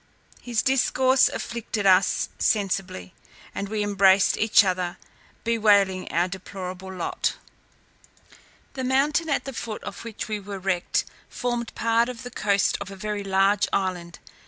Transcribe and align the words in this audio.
His 0.41 0.63
discourse 0.63 1.29
afflicted 1.29 1.85
us 1.85 2.29
sensibly, 2.39 3.13
and 3.53 3.69
we 3.69 3.83
embraced 3.83 4.35
each 4.35 4.63
other, 4.63 4.97
bewailing 5.43 6.11
our 6.11 6.27
deplorable 6.27 6.91
lot. 6.91 7.35
The 8.73 8.83
mountain 8.83 9.29
at 9.29 9.43
the 9.45 9.53
foot 9.53 9.83
of 9.83 10.03
which 10.03 10.27
we 10.27 10.39
were 10.39 10.57
wrecked 10.57 11.03
formed 11.29 11.75
part 11.75 12.09
of 12.09 12.23
the 12.23 12.31
coast 12.31 12.79
of 12.81 12.89
a 12.89 12.95
very 12.95 13.23
large 13.23 13.67
island. 13.71 14.17